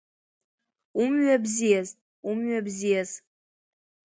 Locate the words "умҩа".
1.01-1.35, 2.29-2.59